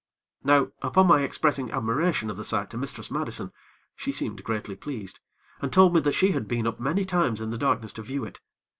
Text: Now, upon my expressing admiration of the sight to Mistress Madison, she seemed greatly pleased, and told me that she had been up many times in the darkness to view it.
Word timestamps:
Now, 0.43 0.69
upon 0.81 1.05
my 1.05 1.21
expressing 1.21 1.69
admiration 1.71 2.31
of 2.31 2.37
the 2.37 2.43
sight 2.43 2.71
to 2.71 2.77
Mistress 2.79 3.11
Madison, 3.11 3.51
she 3.95 4.11
seemed 4.11 4.43
greatly 4.43 4.75
pleased, 4.75 5.19
and 5.61 5.71
told 5.71 5.93
me 5.93 5.99
that 5.99 6.13
she 6.13 6.31
had 6.31 6.47
been 6.47 6.65
up 6.65 6.79
many 6.79 7.05
times 7.05 7.39
in 7.39 7.51
the 7.51 7.57
darkness 7.59 7.93
to 7.93 8.01
view 8.01 8.25
it. 8.25 8.41